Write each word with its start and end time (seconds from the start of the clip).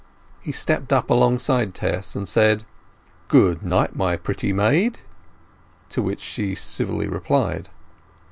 He 0.41 0.51
stepped 0.51 0.91
up 0.91 1.11
alongside 1.11 1.75
Tess 1.75 2.15
and 2.15 2.27
said— 2.27 2.63
"Good 3.27 3.61
night, 3.61 3.95
my 3.95 4.17
pretty 4.17 4.51
maid": 4.51 4.97
to 5.89 6.01
which 6.01 6.21
she 6.21 6.55
civilly 6.55 7.05
replied. 7.07 7.69